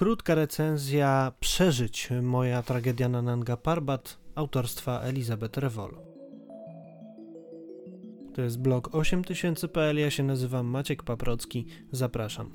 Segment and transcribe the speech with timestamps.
[0.00, 5.90] Krótka recenzja Przeżyć moja tragedia na Nanga Parbat autorstwa Elizabeth Revol.
[8.34, 12.50] To jest blog 8000.pl, ja się nazywam Maciek Paprocki, zapraszam.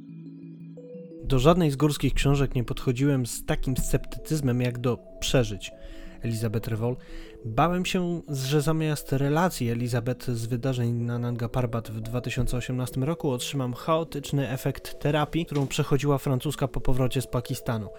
[1.24, 5.72] Do żadnej z górskich książek nie podchodziłem z takim sceptycyzmem jak do Przeżyć
[6.22, 6.96] Elizabeth Revol,
[7.48, 13.74] Bałem się, że zamiast relacji Elizabeth z wydarzeń na Nanga Parbat w 2018 roku otrzymam
[13.74, 17.90] chaotyczny efekt terapii, którą przechodziła francuska po powrocie z Pakistanu.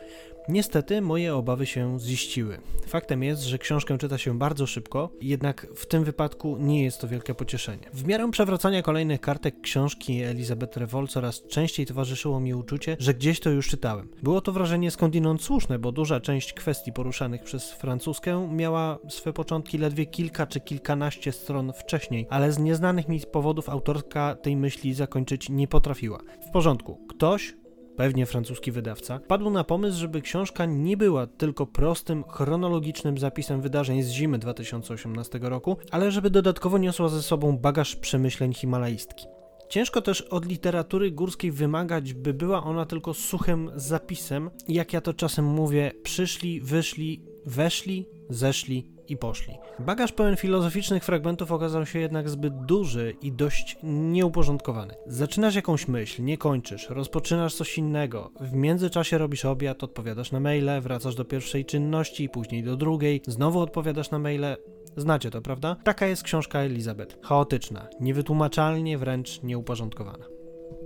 [0.49, 2.59] Niestety moje obawy się ziściły.
[2.87, 7.09] Faktem jest, że książkę czyta się bardzo szybko, jednak w tym wypadku nie jest to
[7.09, 7.91] wielkie pocieszenie.
[7.93, 13.41] W miarę przewracania kolejnych kartek książki Elizabeth Revol coraz częściej towarzyszyło mi uczucie, że gdzieś
[13.41, 14.09] to już czytałem.
[14.23, 19.79] Było to wrażenie skądinąd słuszne, bo duża część kwestii poruszanych przez francuskę miała swe początki
[19.79, 25.49] ledwie kilka czy kilkanaście stron wcześniej, ale z nieznanych mi powodów autorka tej myśli zakończyć
[25.49, 26.19] nie potrafiła.
[26.49, 27.55] W porządku, ktoś
[27.97, 34.03] pewnie francuski wydawca, padł na pomysł, żeby książka nie była tylko prostym, chronologicznym zapisem wydarzeń
[34.03, 39.27] z zimy 2018 roku, ale żeby dodatkowo niosła ze sobą bagaż przemyśleń himalaistki.
[39.69, 45.15] Ciężko też od literatury górskiej wymagać, by była ona tylko suchym zapisem, jak ja to
[45.15, 49.55] czasem mówię, przyszli, wyszli, weszli, zeszli i poszli.
[49.79, 54.95] Bagaż pełen filozoficznych fragmentów okazał się jednak zbyt duży i dość nieuporządkowany.
[55.07, 60.81] Zaczynasz jakąś myśl, nie kończysz, rozpoczynasz coś innego, w międzyczasie robisz obiad, odpowiadasz na maile,
[60.81, 64.57] wracasz do pierwszej czynności, później do drugiej, znowu odpowiadasz na maile.
[64.97, 65.77] Znacie to, prawda?
[65.85, 67.19] Taka jest książka Elizabeth.
[67.23, 70.36] Chaotyczna, niewytłumaczalnie wręcz nieuporządkowana.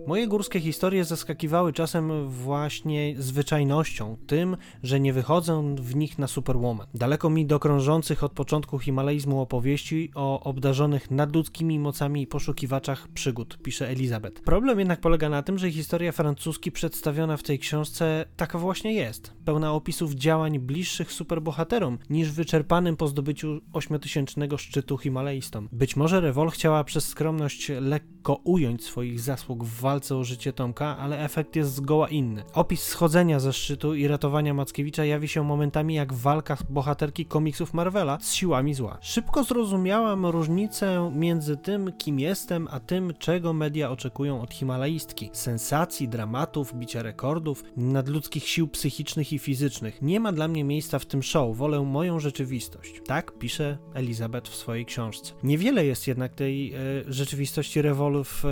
[0.06, 6.86] Moje górskie historie zaskakiwały czasem właśnie zwyczajnością, tym, że nie wychodzę w nich na superwoman.
[6.94, 13.88] Daleko mi do krążących od początku himalaizmu opowieści o obdarzonych nadludzkimi mocami poszukiwaczach przygód, pisze
[13.88, 14.42] Elizabeth.
[14.42, 19.32] Problem jednak polega na tym, że historia francuski przedstawiona w tej książce taka właśnie jest,
[19.44, 25.68] pełna opisów działań bliższych superbohaterom niż wyczerpanym po zdobyciu ośmiotysięcznego szczytu himalaistom.
[25.72, 30.96] Być może Revol chciała przez skromność lekko ująć swoich zasług w walce o życie Tomka,
[30.98, 32.42] ale efekt jest zgoła inny.
[32.54, 38.18] Opis schodzenia ze szczytu i ratowania Mackiewicza jawi się momentami jak walka bohaterki komiksów Marvela
[38.20, 38.98] z siłami zła.
[39.00, 45.30] Szybko zrozumiałam różnicę między tym, kim jestem, a tym, czego media oczekują od himalaistki.
[45.32, 50.02] Sensacji, dramatów, bicia rekordów, nadludzkich sił psychicznych i fizycznych.
[50.02, 53.00] Nie ma dla mnie miejsca w tym show, wolę moją rzeczywistość.
[53.06, 55.32] Tak pisze Elizabeth w swojej książce.
[55.42, 57.82] Niewiele jest jednak tej e, rzeczywistości
[58.24, 58.44] w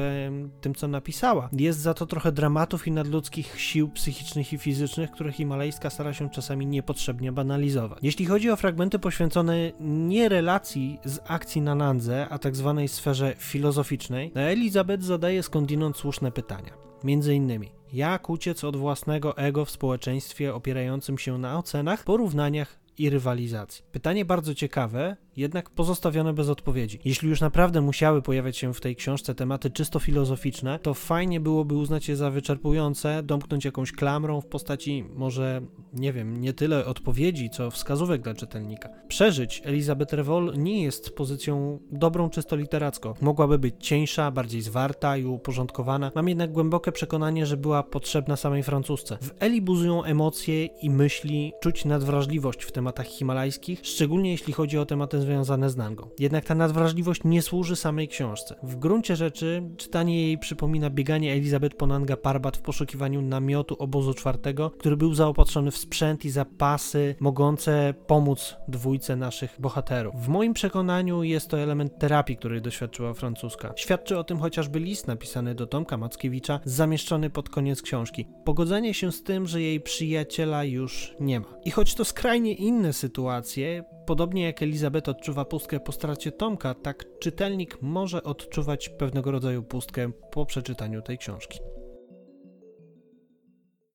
[0.60, 5.32] tym, co napisała jest za to trochę dramatów i nadludzkich sił psychicznych i fizycznych, które
[5.32, 7.98] himalajska stara się czasami niepotrzebnie banalizować.
[8.02, 13.34] Jeśli chodzi o fragmenty poświęcone nie relacji z akcji na Nandze, a tak zwanej sferze
[13.38, 16.72] filozoficznej, Elizabeth zadaje skądinąd słuszne pytania.
[17.04, 23.10] Między innymi, jak uciec od własnego ego w społeczeństwie opierającym się na ocenach, porównaniach i
[23.10, 23.84] rywalizacji.
[23.92, 26.99] Pytanie bardzo ciekawe, jednak pozostawione bez odpowiedzi.
[27.04, 31.75] Jeśli już naprawdę musiały pojawiać się w tej książce tematy czysto filozoficzne, to fajnie byłoby
[31.75, 35.60] uznać je za wyczerpujące, domknąć jakąś klamrą w postaci może,
[35.93, 38.88] nie wiem, nie tyle odpowiedzi, co wskazówek dla czytelnika.
[39.09, 43.15] Przeżyć Elizabeth Revol nie jest pozycją dobrą czysto literacko.
[43.21, 46.12] Mogłaby być cieńsza, bardziej zwarta i uporządkowana.
[46.15, 49.19] Mam jednak głębokie przekonanie, że była potrzebna samej francusce.
[49.21, 54.87] W Eli buzują emocje i myśli, czuć nadwrażliwość w tematach himalajskich, szczególnie jeśli chodzi o
[54.87, 56.09] tematy związane z Nangą.
[56.19, 58.55] Jednak ta nadwrażliwość nie służy samej książce.
[58.62, 64.15] W gruncie rzeczy czytanie jej przypomina bieganie Elizabeth po Nanga Parbat w poszukiwaniu namiotu obozu
[64.15, 70.15] czwartego, który był zaopatrzony w sprzęt i zapasy mogące pomóc dwójce naszych bohaterów.
[70.15, 73.72] W moim przekonaniu jest to element terapii, której doświadczyła francuska.
[73.77, 78.27] Świadczy o tym chociażby list napisany do Tomka Mackiewicza, zamieszczony pod koniec książki.
[78.45, 81.47] Pogodzenie się z tym, że jej przyjaciela już nie ma.
[81.65, 87.04] I choć to skrajnie inne sytuacje, Podobnie jak Elizabeth odczuwa pustkę po stracie Tomka, tak
[87.19, 91.58] czytelnik może odczuwać pewnego rodzaju pustkę po przeczytaniu tej książki.